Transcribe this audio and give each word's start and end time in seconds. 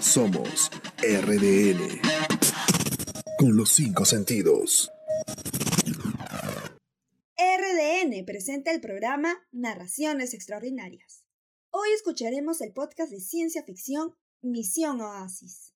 Somos 0.00 0.70
RDN. 1.02 2.00
Con 3.38 3.54
los 3.54 3.70
cinco 3.70 4.06
sentidos. 4.06 4.90
RDN 7.36 8.24
presenta 8.24 8.70
el 8.70 8.80
programa 8.80 9.36
Narraciones 9.52 10.32
Extraordinarias. 10.32 11.24
Hoy 11.70 11.90
escucharemos 11.94 12.62
el 12.62 12.72
podcast 12.72 13.10
de 13.10 13.20
ciencia 13.20 13.62
ficción 13.62 14.14
Misión 14.40 15.02
Oasis. 15.02 15.74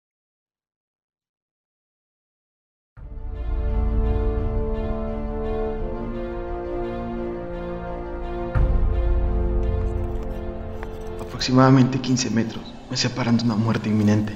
Aproximadamente 11.21 12.01
15 12.01 12.31
metros 12.31 12.75
me 12.95 12.99
separan 12.99 13.37
de 13.37 13.43
una 13.43 13.57
muerte 13.57 13.89
inminente. 13.89 14.33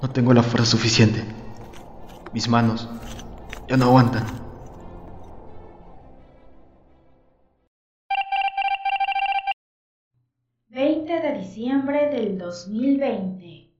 No 0.00 0.08
tengo 0.08 0.32
la 0.32 0.42
fuerza 0.42 0.64
suficiente. 0.64 1.22
Mis 2.32 2.48
manos 2.48 2.88
ya 3.68 3.76
no 3.76 3.84
aguantan. 3.84 4.24
...20 10.70 11.22
de 11.22 11.38
diciembre 11.40 12.08
del 12.08 12.38
2020. 12.38 13.70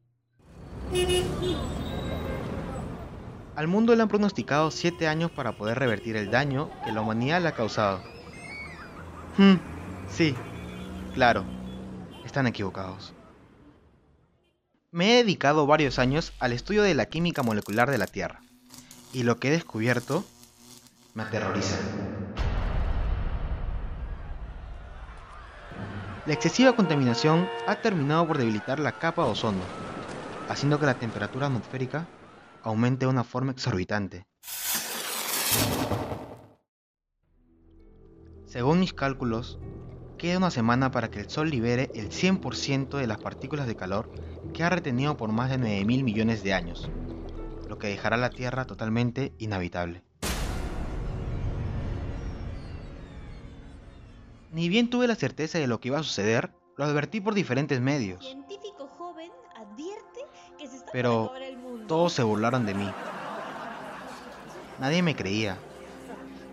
Al 3.56 3.68
mundo 3.68 3.96
le 3.96 4.02
han 4.02 4.08
pronosticado 4.08 4.70
7 4.70 5.08
años 5.08 5.30
para 5.30 5.52
poder 5.52 5.78
revertir 5.78 6.16
el 6.16 6.30
daño 6.30 6.68
que 6.84 6.92
la 6.92 7.00
humanidad 7.00 7.40
le 7.40 7.48
ha 7.48 7.52
causado. 7.52 8.02
Hmm, 9.38 9.54
sí, 10.10 10.34
claro, 11.14 11.44
están 12.34 12.48
equivocados. 12.48 13.14
Me 14.90 15.12
he 15.12 15.22
dedicado 15.22 15.68
varios 15.68 16.00
años 16.00 16.32
al 16.40 16.52
estudio 16.52 16.82
de 16.82 16.92
la 16.92 17.06
química 17.06 17.44
molecular 17.44 17.88
de 17.88 17.96
la 17.96 18.08
Tierra, 18.08 18.40
y 19.12 19.22
lo 19.22 19.38
que 19.38 19.48
he 19.48 19.50
descubierto 19.52 20.24
me 21.14 21.22
aterroriza. 21.22 21.76
La 26.26 26.34
excesiva 26.34 26.74
contaminación 26.74 27.48
ha 27.68 27.76
terminado 27.76 28.26
por 28.26 28.38
debilitar 28.38 28.80
la 28.80 28.98
capa 28.98 29.24
de 29.24 29.30
ozono, 29.30 29.62
haciendo 30.48 30.80
que 30.80 30.86
la 30.86 30.98
temperatura 30.98 31.46
atmosférica 31.46 32.08
aumente 32.64 33.06
de 33.06 33.12
una 33.12 33.22
forma 33.22 33.52
exorbitante. 33.52 34.26
Según 38.46 38.80
mis 38.80 38.92
cálculos, 38.92 39.60
queda 40.24 40.38
una 40.38 40.50
semana 40.50 40.90
para 40.90 41.10
que 41.10 41.20
el 41.20 41.28
Sol 41.28 41.50
libere 41.50 41.90
el 41.92 42.08
100% 42.08 42.96
de 42.96 43.06
las 43.06 43.18
partículas 43.18 43.66
de 43.66 43.76
calor 43.76 44.10
que 44.54 44.62
ha 44.62 44.70
retenido 44.70 45.18
por 45.18 45.32
más 45.32 45.50
de 45.50 45.58
9 45.58 45.84
mil 45.84 46.02
millones 46.02 46.42
de 46.42 46.54
años, 46.54 46.88
lo 47.68 47.78
que 47.78 47.88
dejará 47.88 48.16
la 48.16 48.30
Tierra 48.30 48.64
totalmente 48.64 49.34
inhabitable. 49.38 50.02
Ni 54.50 54.70
bien 54.70 54.88
tuve 54.88 55.06
la 55.06 55.14
certeza 55.14 55.58
de 55.58 55.66
lo 55.66 55.78
que 55.78 55.88
iba 55.88 55.98
a 55.98 56.02
suceder, 56.02 56.54
lo 56.78 56.86
advertí 56.86 57.20
por 57.20 57.34
diferentes 57.34 57.82
medios. 57.82 58.24
Científico 58.24 58.88
joven 58.96 59.30
advierte 59.54 60.20
que 60.58 60.66
se 60.66 60.76
está 60.76 60.86
por 60.86 60.92
Pero 60.92 61.24
acabar 61.24 61.42
el 61.42 61.58
mundo. 61.58 61.86
todos 61.86 62.14
se 62.14 62.22
burlaron 62.22 62.64
de 62.64 62.72
mí. 62.72 62.90
Nadie 64.80 65.02
me 65.02 65.14
creía. 65.14 65.58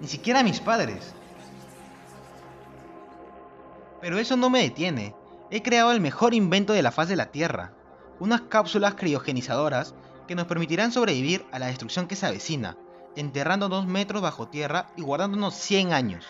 Ni 0.02 0.10
siquiera 0.10 0.44
mis 0.44 0.60
padres. 0.60 1.14
Pero 4.02 4.18
eso 4.18 4.36
no 4.36 4.50
me 4.50 4.64
detiene. 4.64 5.16
He 5.52 5.62
creado 5.62 5.92
el 5.92 6.02
mejor 6.02 6.34
invento 6.34 6.74
de 6.74 6.82
la 6.82 6.92
faz 6.92 7.08
de 7.08 7.16
la 7.16 7.28
Tierra. 7.28 7.74
Unas 8.20 8.42
cápsulas 8.42 8.96
criogenizadoras 8.96 9.94
que 10.28 10.36
nos 10.36 10.48
permitirán 10.48 10.92
sobrevivir 10.92 11.46
a 11.52 11.60
la 11.60 11.68
destrucción 11.68 12.08
que 12.08 12.16
se 12.16 12.26
avecina, 12.26 12.78
enterrándonos 13.16 13.86
metros 13.86 14.22
bajo 14.22 14.48
tierra 14.48 14.88
y 14.96 15.02
guardándonos 15.02 15.56
100 15.56 15.94
años. 15.94 16.26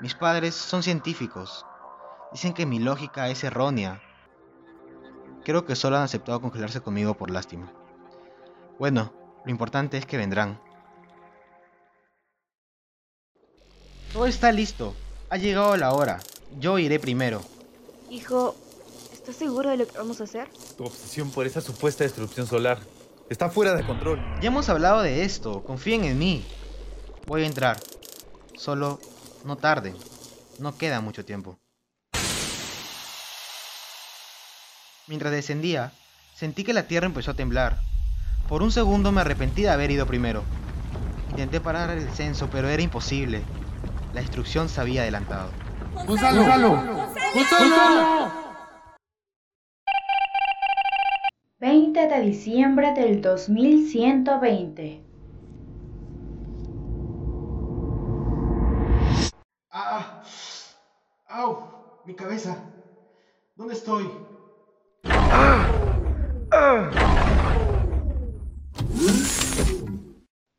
Mis 0.00 0.14
padres 0.14 0.54
son 0.54 0.82
científicos. 0.82 1.66
Dicen 2.32 2.54
que 2.54 2.66
mi 2.66 2.78
lógica 2.78 3.28
es 3.28 3.42
errónea. 3.44 4.00
Creo 5.44 5.64
que 5.64 5.74
solo 5.74 5.96
han 5.96 6.02
aceptado 6.02 6.40
congelarse 6.40 6.80
conmigo 6.80 7.14
por 7.14 7.30
lástima. 7.30 7.72
Bueno, 8.78 9.12
lo 9.44 9.50
importante 9.50 9.98
es 9.98 10.06
que 10.06 10.16
vendrán. 10.16 10.60
Todo 14.12 14.26
está 14.26 14.52
listo. 14.52 14.94
Ha 15.32 15.36
llegado 15.36 15.76
la 15.76 15.92
hora. 15.92 16.18
Yo 16.58 16.76
iré 16.80 16.98
primero. 16.98 17.40
Hijo, 18.10 18.56
¿estás 19.12 19.36
seguro 19.36 19.70
de 19.70 19.76
lo 19.76 19.86
que 19.86 19.96
vamos 19.96 20.20
a 20.20 20.24
hacer? 20.24 20.48
Tu 20.76 20.84
obsesión 20.84 21.30
por 21.30 21.46
esa 21.46 21.60
supuesta 21.60 22.02
destrucción 22.02 22.48
solar 22.48 22.80
está 23.28 23.48
fuera 23.48 23.76
de 23.76 23.86
control. 23.86 24.18
Ya 24.42 24.48
hemos 24.48 24.68
hablado 24.68 25.02
de 25.02 25.22
esto. 25.22 25.62
Confíen 25.62 26.04
en 26.04 26.18
mí. 26.18 26.44
Voy 27.26 27.44
a 27.44 27.46
entrar. 27.46 27.78
Solo 28.56 28.98
no 29.44 29.56
tarden. 29.56 29.94
No 30.58 30.76
queda 30.76 31.00
mucho 31.00 31.24
tiempo. 31.24 31.56
Mientras 35.06 35.30
descendía, 35.30 35.92
sentí 36.34 36.64
que 36.64 36.72
la 36.72 36.88
tierra 36.88 37.06
empezó 37.06 37.30
a 37.30 37.34
temblar. 37.34 37.78
Por 38.48 38.64
un 38.64 38.72
segundo 38.72 39.12
me 39.12 39.20
arrepentí 39.20 39.62
de 39.62 39.70
haber 39.70 39.92
ido 39.92 40.06
primero. 40.06 40.42
Intenté 41.30 41.60
parar 41.60 41.90
el 41.90 42.10
censo, 42.10 42.48
pero 42.50 42.68
era 42.68 42.82
imposible. 42.82 43.44
La 44.12 44.20
destrucción 44.20 44.68
se 44.68 44.80
había 44.80 45.02
adelantado. 45.02 45.50
¡Gonzalo! 46.06 46.42
¡Gonzalo! 46.42 46.70
¡Gonzalo! 47.34 48.32
20 51.60 52.06
de 52.08 52.20
diciembre 52.22 52.92
del 52.94 53.20
2120. 53.20 55.04
¡Ah! 59.70 60.22
¡Au! 61.28 62.00
¡Mi 62.04 62.14
cabeza! 62.14 62.56
¿Dónde 63.54 63.74
estoy? 63.74 64.10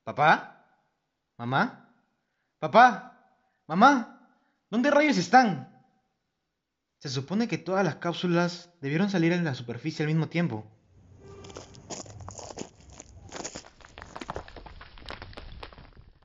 ¿Papá? 0.04 0.66
¿Mamá? 1.38 1.90
¿Papá? 2.60 3.11
¿Mamá? 3.68 4.30
¿Dónde 4.70 4.92
rayos 4.92 5.18
están? 5.18 5.72
Se 7.00 7.10
supone 7.10 7.48
que 7.48 7.58
todas 7.58 7.84
las 7.84 7.96
cápsulas 7.96 8.70
debieron 8.80 9.10
salir 9.10 9.32
en 9.34 9.44
la 9.44 9.56
superficie 9.56 10.04
al 10.04 10.12
mismo 10.12 10.28
tiempo. 10.28 10.66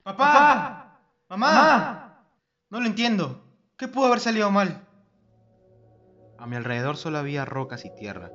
¡Papá! 0.02 1.00
¡Mamá! 1.28 2.26
No 2.70 2.80
lo 2.80 2.86
entiendo. 2.86 3.42
¿Qué 3.76 3.88
pudo 3.88 4.06
haber 4.06 4.20
salido 4.20 4.50
mal? 4.50 4.86
A 6.38 6.46
mi 6.46 6.56
alrededor 6.56 6.96
solo 6.96 7.18
había 7.18 7.44
rocas 7.44 7.84
y 7.84 7.94
tierra. 7.94 8.30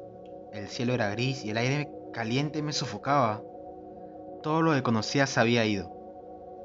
El 0.51 0.67
cielo 0.67 0.93
era 0.93 1.09
gris 1.09 1.45
y 1.45 1.51
el 1.51 1.57
aire 1.57 1.89
caliente 2.11 2.61
me 2.61 2.73
sofocaba. 2.73 3.41
Todo 4.43 4.61
lo 4.61 4.73
que 4.73 4.83
conocía 4.83 5.27
se 5.27 5.39
había 5.39 5.65
ido. 5.65 5.91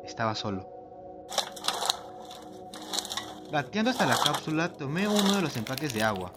Estaba 0.04 0.34
solo. 0.34 0.75
Gateando 3.50 3.92
hasta 3.92 4.06
la 4.06 4.16
cápsula, 4.16 4.72
tomé 4.72 5.06
uno 5.06 5.36
de 5.36 5.42
los 5.42 5.56
empaques 5.56 5.94
de 5.94 6.02
agua. 6.02 6.32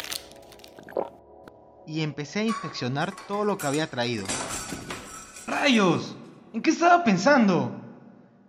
Y 1.87 2.01
empecé 2.01 2.41
a 2.41 2.43
inspeccionar 2.43 3.13
todo 3.27 3.43
lo 3.45 3.57
que 3.57 3.65
había 3.65 3.87
traído. 3.87 4.27
¡Rayos! 5.47 6.15
¿En 6.53 6.61
qué 6.61 6.69
estaba 6.69 7.03
pensando? 7.03 7.71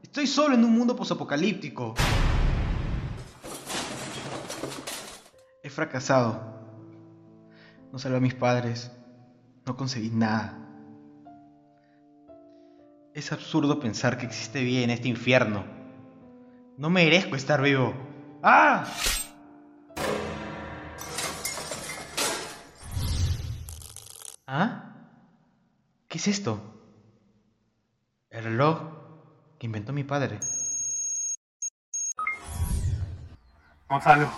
Estoy 0.02 0.26
solo 0.26 0.54
en 0.54 0.64
un 0.64 0.76
mundo 0.76 0.94
posapocalíptico. 0.94 1.94
He 5.62 5.70
fracasado. 5.70 6.60
No 7.92 7.98
salvé 7.98 8.18
a 8.18 8.20
mis 8.20 8.34
padres. 8.34 8.90
No 9.64 9.74
conseguí 9.76 10.10
nada. 10.10 10.58
Es 13.14 13.32
absurdo 13.32 13.80
pensar 13.80 14.18
que 14.18 14.26
existe 14.26 14.62
vida 14.62 14.82
en 14.82 14.90
este 14.90 15.08
infierno. 15.08 15.64
No 16.76 16.90
merezco 16.90 17.36
estar 17.36 17.62
vivo. 17.62 18.09
¡Ah! 18.42 18.86
¿Ah? 24.46 24.82
¿Qué 26.08 26.18
es 26.18 26.26
esto? 26.26 26.58
El 28.30 28.44
reloj 28.44 28.80
que 29.58 29.66
inventó 29.66 29.92
mi 29.92 30.04
padre. 30.04 30.40
Gonzalo, 33.88 34.30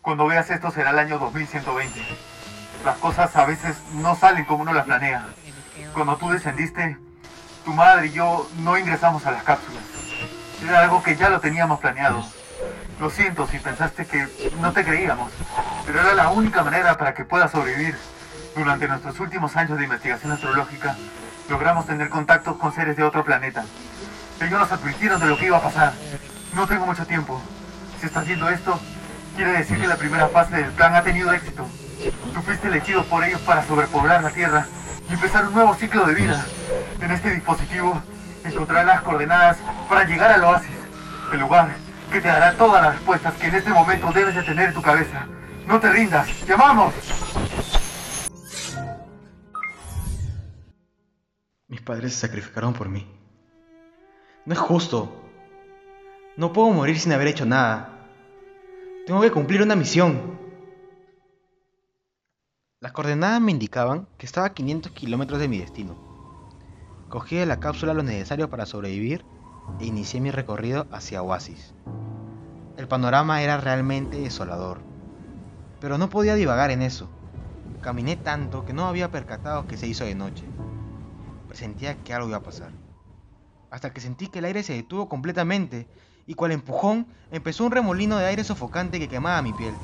cuando 0.00 0.26
veas 0.26 0.48
esto 0.50 0.70
será 0.70 0.90
el 0.90 0.98
año 0.98 1.18
2120. 1.18 2.00
Las 2.84 2.96
cosas 2.98 3.36
a 3.36 3.44
veces 3.44 3.76
no 3.94 4.16
salen 4.16 4.46
como 4.46 4.62
uno 4.62 4.72
las 4.72 4.86
planea. 4.86 5.26
Cuando 5.92 6.16
tú 6.16 6.30
descendiste, 6.30 6.96
tu 7.64 7.74
madre 7.74 8.06
y 8.06 8.12
yo 8.12 8.48
no 8.60 8.78
ingresamos 8.78 9.26
a 9.26 9.32
las 9.32 9.42
cápsulas. 9.42 9.82
Era 10.62 10.80
algo 10.80 11.02
que 11.02 11.16
ya 11.16 11.28
lo 11.28 11.40
teníamos 11.40 11.78
planeado. 11.80 12.24
Lo 13.00 13.10
siento 13.10 13.46
si 13.48 13.58
pensaste 13.58 14.06
que 14.06 14.26
no 14.60 14.72
te 14.72 14.84
creíamos. 14.84 15.32
pero 15.86 16.00
era 16.00 16.14
la 16.14 16.30
única 16.30 16.62
manera 16.62 16.96
para 16.96 17.14
que 17.14 17.24
pueda 17.24 17.48
sobrevivir. 17.48 17.96
Durante 18.56 18.86
nuestros 18.86 19.18
últimos 19.18 19.56
años 19.56 19.78
de 19.78 19.84
investigación 19.84 20.30
astrológica, 20.30 20.96
logramos 21.48 21.86
tener 21.86 22.08
contactos 22.08 22.56
con 22.56 22.72
seres 22.72 22.96
de 22.96 23.02
otro 23.02 23.24
planeta. 23.24 23.64
Ellos 24.40 24.60
nos 24.60 24.70
advirtieron 24.70 25.20
de 25.20 25.26
lo 25.26 25.36
que 25.36 25.46
iba 25.46 25.58
a 25.58 25.62
pasar. 25.62 25.92
No 26.54 26.66
tengo 26.66 26.86
mucho 26.86 27.04
tiempo. 27.04 27.42
Si 28.00 28.06
estás 28.06 28.26
viendo 28.26 28.48
esto, 28.48 28.80
quiere 29.34 29.52
decir 29.52 29.80
que 29.80 29.88
la 29.88 29.96
primera 29.96 30.28
fase 30.28 30.56
del 30.56 30.70
plan 30.70 30.94
ha 30.94 31.02
tenido 31.02 31.32
éxito. 31.32 31.66
Tú 32.32 32.42
fuiste 32.42 32.68
elegido 32.68 33.04
por 33.04 33.24
ellos 33.24 33.40
para 33.40 33.66
sobrepoblar 33.66 34.22
la 34.22 34.30
Tierra 34.30 34.66
y 35.08 35.14
empezar 35.14 35.46
un 35.46 35.54
nuevo 35.54 35.74
ciclo 35.74 36.06
de 36.06 36.14
vida. 36.14 36.44
En 37.00 37.10
este 37.10 37.30
dispositivo 37.30 38.00
encontrarás 38.44 38.86
las 38.86 39.02
coordenadas 39.02 39.56
para 39.88 40.04
llegar 40.04 40.30
al 40.30 40.44
oasis, 40.44 40.70
el 41.32 41.40
lugar 41.40 41.68
que 42.14 42.20
te 42.20 42.28
dará 42.28 42.56
todas 42.56 42.80
las 42.80 42.94
respuestas 42.94 43.34
que 43.34 43.48
en 43.48 43.56
este 43.56 43.70
momento 43.70 44.12
debes 44.12 44.36
de 44.36 44.44
tener 44.44 44.68
en 44.68 44.74
tu 44.74 44.80
cabeza. 44.80 45.26
No 45.66 45.80
te 45.80 45.90
rindas, 45.90 46.46
llamamos. 46.46 46.94
Mis 51.66 51.80
padres 51.80 52.12
se 52.12 52.20
sacrificaron 52.20 52.72
por 52.72 52.88
mí. 52.88 53.04
No 54.46 54.52
es 54.52 54.60
justo. 54.60 55.12
No 56.36 56.52
puedo 56.52 56.70
morir 56.70 57.00
sin 57.00 57.10
haber 57.10 57.26
hecho 57.26 57.46
nada. 57.46 58.06
Tengo 59.08 59.20
que 59.20 59.32
cumplir 59.32 59.60
una 59.60 59.74
misión. 59.74 60.38
Las 62.78 62.92
coordenadas 62.92 63.40
me 63.40 63.50
indicaban 63.50 64.06
que 64.18 64.26
estaba 64.26 64.46
a 64.46 64.54
500 64.54 64.92
kilómetros 64.92 65.40
de 65.40 65.48
mi 65.48 65.58
destino. 65.58 65.96
Cogí 67.08 67.34
de 67.34 67.46
la 67.46 67.58
cápsula 67.58 67.92
lo 67.92 68.04
necesario 68.04 68.48
para 68.48 68.66
sobrevivir 68.66 69.24
e 69.78 69.86
inicié 69.86 70.20
mi 70.20 70.30
recorrido 70.30 70.86
hacia 70.90 71.22
Oasis. 71.22 71.74
El 72.76 72.88
panorama 72.88 73.42
era 73.42 73.56
realmente 73.58 74.18
desolador, 74.18 74.80
pero 75.80 75.98
no 75.98 76.08
podía 76.08 76.34
divagar 76.34 76.70
en 76.70 76.82
eso. 76.82 77.08
Caminé 77.80 78.16
tanto 78.16 78.64
que 78.64 78.72
no 78.72 78.86
había 78.86 79.10
percatado 79.10 79.66
que 79.66 79.76
se 79.76 79.86
hizo 79.86 80.04
de 80.04 80.14
noche. 80.14 80.44
Presentía 81.48 81.94
que 82.02 82.14
algo 82.14 82.28
iba 82.28 82.38
a 82.38 82.42
pasar. 82.42 82.72
Hasta 83.70 83.92
que 83.92 84.00
sentí 84.00 84.28
que 84.28 84.38
el 84.38 84.46
aire 84.46 84.62
se 84.62 84.72
detuvo 84.72 85.08
completamente 85.08 85.86
y 86.26 86.34
cual 86.34 86.52
empujón 86.52 87.06
empezó 87.30 87.64
un 87.64 87.72
remolino 87.72 88.18
de 88.18 88.26
aire 88.26 88.44
sofocante 88.44 88.98
que 88.98 89.08
quemaba 89.08 89.42
mi 89.42 89.52
piel. 89.52 89.74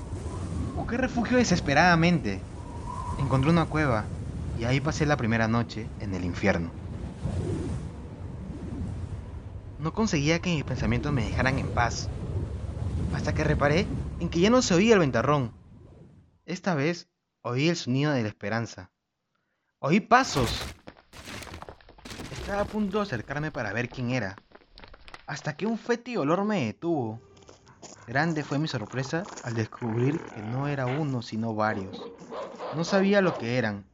Busqué 0.77 0.97
refugio 0.97 1.37
desesperadamente 1.37 2.41
encontré 3.19 3.51
una 3.51 3.67
cueva 3.67 4.05
y 4.59 4.65
ahí 4.65 4.81
pasé 4.81 5.07
la 5.07 5.17
primera 5.17 5.49
noche 5.49 5.87
en 6.01 6.15
el 6.15 6.25
infierno. 6.25 6.71
No 9.81 9.95
conseguía 9.95 10.41
que 10.41 10.55
mis 10.55 10.65
pensamientos 10.65 11.11
me 11.11 11.25
dejaran 11.25 11.59
en 11.59 11.69
paz, 11.69 12.11
hasta 13.15 13.35
que 13.35 13.45
reparé 13.45 13.87
en 14.19 14.29
que 14.29 14.41
ya 14.41 14.51
no 14.51 14.61
se 14.61 14.75
oía 14.75 14.93
el 14.93 15.01
ventarrón. 15.01 15.53
Esta 16.45 16.75
vez 16.75 17.09
oí 17.41 17.71
el 17.71 17.77
sonido 17.77 18.13
de 18.13 18.23
la 18.23 18.29
esperanza. 18.29 18.91
Oí 19.79 20.01
pasos. 20.01 20.51
Estaba 22.31 22.61
a 22.61 22.67
punto 22.67 22.99
de 22.99 23.05
acercarme 23.05 23.51
para 23.51 23.73
ver 23.73 23.89
quién 23.89 24.11
era, 24.11 24.37
hasta 25.27 25.57
que 25.57 25.65
un 25.65 25.79
fétido 25.79 26.23
olor 26.23 26.45
me 26.45 26.67
detuvo. 26.67 27.19
Grande 28.07 28.45
fue 28.45 28.59
mi 28.59 28.69
sorpresa 28.69 29.23
al 29.45 29.55
descubrir 29.55 30.21
que 30.21 30.43
no 30.43 30.69
era 30.69 30.85
uno, 30.85 31.23
sino 31.23 31.55
varios. 31.55 32.05
No 32.77 32.85
sabía 32.85 33.23
lo 33.23 33.39
que 33.39 33.57
eran, 33.57 33.87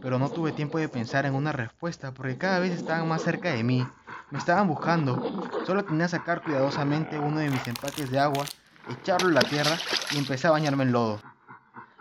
pero 0.00 0.18
no 0.18 0.30
tuve 0.30 0.52
tiempo 0.52 0.78
de 0.78 0.88
pensar 0.88 1.26
en 1.26 1.34
una 1.34 1.52
respuesta 1.52 2.14
porque 2.14 2.38
cada 2.38 2.60
vez 2.60 2.72
estaban 2.72 3.06
más 3.06 3.20
cerca 3.20 3.52
de 3.52 3.62
mí. 3.62 3.86
Me 4.30 4.38
estaban 4.38 4.68
buscando. 4.68 5.50
Solo 5.64 5.84
tenía 5.84 6.04
que 6.04 6.10
sacar 6.10 6.42
cuidadosamente 6.42 7.18
uno 7.18 7.38
de 7.38 7.50
mis 7.50 7.66
empaques 7.66 8.10
de 8.10 8.18
agua, 8.18 8.44
echarlo 8.90 9.28
en 9.28 9.34
la 9.34 9.42
tierra 9.42 9.76
y 10.12 10.18
empecé 10.18 10.46
a 10.46 10.50
bañarme 10.50 10.84
en 10.84 10.92
lodo. 10.92 11.20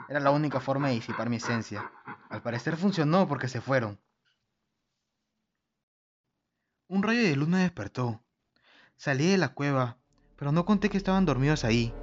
Era 0.10 0.20
la 0.20 0.32
única 0.32 0.60
forma 0.60 0.90
de 0.90 0.96
disipar 0.96 1.30
mi 1.30 1.38
esencia. 1.38 1.90
Al 2.30 2.42
parecer 2.42 2.76
funcionó 2.76 3.28
porque 3.28 3.48
se 3.48 3.62
fueron. 3.62 4.00
Un 6.90 7.04
rayo 7.04 7.22
de 7.22 7.36
luz 7.36 7.48
me 7.48 7.60
despertó. 7.60 8.22
Salí 8.98 9.28
de 9.28 9.38
la 9.38 9.54
cueva, 9.54 9.98
pero 10.36 10.52
no 10.52 10.66
conté 10.66 10.90
que 10.90 10.98
estaban 10.98 11.26
dormidos 11.26 11.64
ahí. 11.64 11.94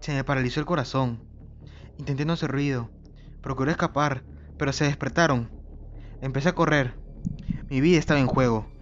Se 0.00 0.12
me 0.12 0.24
paralizó 0.24 0.60
el 0.60 0.66
corazón. 0.66 1.20
Intenté 1.98 2.24
no 2.24 2.32
hacer 2.32 2.50
ruido. 2.50 2.90
Procuré 3.42 3.72
escapar, 3.72 4.24
pero 4.58 4.72
se 4.72 4.84
despertaron. 4.84 5.50
Empecé 6.20 6.48
a 6.48 6.54
correr. 6.54 6.94
Mi 7.68 7.80
vida 7.80 7.98
estaba 7.98 8.20
en 8.20 8.26
juego. 8.26 8.73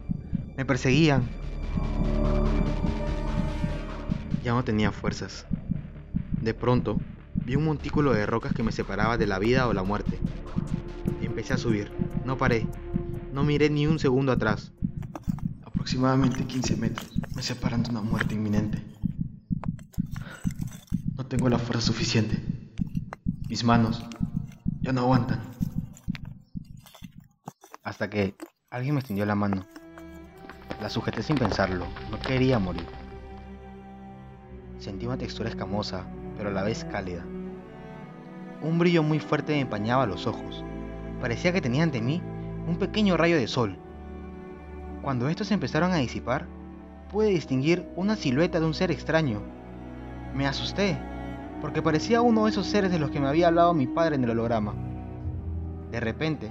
Me 0.56 0.64
perseguían. 0.64 1.28
Ya 4.44 4.52
no 4.52 4.64
tenía 4.64 4.92
fuerzas. 4.92 5.46
De 6.40 6.54
pronto, 6.54 6.98
vi 7.44 7.56
un 7.56 7.64
montículo 7.64 8.12
de 8.12 8.26
rocas 8.26 8.52
que 8.52 8.62
me 8.62 8.72
separaba 8.72 9.16
de 9.16 9.26
la 9.26 9.38
vida 9.38 9.68
o 9.68 9.72
la 9.72 9.82
muerte. 9.82 10.18
Empecé 11.32 11.54
a 11.54 11.56
subir. 11.58 11.90
No 12.24 12.36
paré. 12.36 12.66
No 13.32 13.42
miré 13.42 13.70
ni 13.70 13.86
un 13.86 13.98
segundo 13.98 14.32
atrás. 14.32 14.72
Aproximadamente 15.64 16.44
15 16.44 16.76
metros 16.76 17.10
me 17.34 17.42
separan 17.42 17.82
de 17.82 17.90
una 17.90 18.02
muerte 18.02 18.34
inminente. 18.34 18.82
No 21.16 21.26
tengo 21.26 21.48
la 21.48 21.58
fuerza 21.58 21.86
suficiente. 21.86 22.38
Mis 23.48 23.64
manos 23.64 24.04
ya 24.82 24.92
no 24.92 25.00
aguantan. 25.00 25.40
Hasta 27.82 28.10
que 28.10 28.36
alguien 28.70 28.94
me 28.94 29.00
extendió 29.00 29.24
la 29.24 29.34
mano. 29.34 29.66
La 30.82 30.90
sujeté 30.90 31.22
sin 31.22 31.36
pensarlo. 31.36 31.86
No 32.10 32.18
quería 32.18 32.58
morir. 32.58 32.84
Sentí 34.80 35.06
una 35.06 35.16
textura 35.16 35.48
escamosa, 35.48 36.04
pero 36.36 36.48
a 36.48 36.52
la 36.52 36.64
vez 36.64 36.84
cálida. 36.84 37.24
Un 38.62 38.80
brillo 38.80 39.04
muy 39.04 39.20
fuerte 39.20 39.52
me 39.52 39.60
empañaba 39.60 40.06
los 40.06 40.26
ojos. 40.26 40.64
Parecía 41.20 41.52
que 41.52 41.60
tenía 41.60 41.84
ante 41.84 42.02
mí 42.02 42.20
un 42.66 42.78
pequeño 42.80 43.16
rayo 43.16 43.36
de 43.36 43.46
sol. 43.46 43.78
Cuando 45.02 45.28
estos 45.28 45.52
empezaron 45.52 45.92
a 45.92 45.98
disipar, 45.98 46.48
pude 47.12 47.28
distinguir 47.28 47.88
una 47.94 48.16
silueta 48.16 48.58
de 48.58 48.66
un 48.66 48.74
ser 48.74 48.90
extraño. 48.90 49.40
Me 50.34 50.48
asusté 50.48 50.98
porque 51.60 51.80
parecía 51.80 52.22
uno 52.22 52.46
de 52.46 52.50
esos 52.50 52.66
seres 52.66 52.90
de 52.90 52.98
los 52.98 53.12
que 53.12 53.20
me 53.20 53.28
había 53.28 53.46
hablado 53.46 53.72
mi 53.72 53.86
padre 53.86 54.16
en 54.16 54.24
el 54.24 54.30
holograma. 54.30 54.74
De 55.92 56.00
repente, 56.00 56.50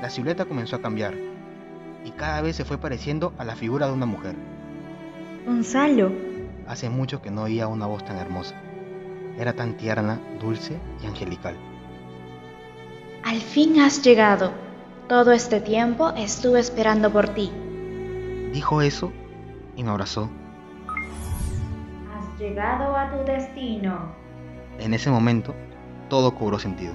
la 0.00 0.08
silueta 0.08 0.44
comenzó 0.44 0.76
a 0.76 0.82
cambiar 0.82 1.35
y 2.06 2.12
cada 2.12 2.40
vez 2.40 2.54
se 2.54 2.64
fue 2.64 2.78
pareciendo 2.78 3.32
a 3.36 3.44
la 3.44 3.56
figura 3.56 3.88
de 3.88 3.92
una 3.92 4.06
mujer. 4.06 4.36
Gonzalo. 5.44 6.12
Hace 6.68 6.88
mucho 6.88 7.20
que 7.20 7.32
no 7.32 7.42
oía 7.42 7.66
una 7.66 7.86
voz 7.86 8.04
tan 8.04 8.16
hermosa. 8.16 8.54
Era 9.36 9.54
tan 9.54 9.76
tierna, 9.76 10.20
dulce 10.40 10.78
y 11.02 11.06
angelical. 11.06 11.56
Al 13.24 13.40
fin 13.40 13.80
has 13.80 14.02
llegado. 14.02 14.52
Todo 15.08 15.32
este 15.32 15.60
tiempo 15.60 16.10
estuve 16.10 16.60
esperando 16.60 17.12
por 17.12 17.28
ti. 17.30 17.50
Dijo 18.52 18.82
eso 18.82 19.12
y 19.74 19.82
me 19.82 19.90
abrazó. 19.90 20.30
Has 22.14 22.38
llegado 22.38 22.96
a 22.96 23.10
tu 23.10 23.24
destino. 23.24 24.12
En 24.78 24.94
ese 24.94 25.10
momento, 25.10 25.56
todo 26.08 26.36
cobró 26.36 26.60
sentido. 26.60 26.92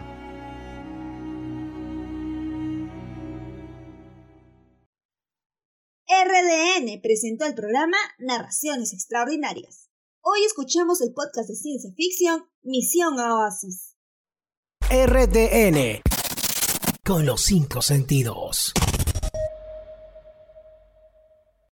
Presentó 7.04 7.46
el 7.46 7.54
programa 7.54 7.98
Narraciones 8.18 8.92
Extraordinarias. 8.92 9.90
Hoy 10.22 10.44
escuchamos 10.48 11.00
el 11.02 11.14
podcast 11.14 11.48
de 11.48 11.56
ciencia 11.56 11.92
ficción 11.96 12.46
Misión 12.64 13.20
a 13.20 13.36
Oasis. 13.36 13.96
RDN 14.90 16.02
con 17.06 17.28
los 17.28 17.42
cinco 17.42 17.84
sentidos. 17.84 18.74